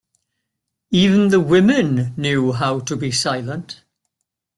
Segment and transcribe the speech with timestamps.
[0.89, 3.83] Even the women knew how to be silent.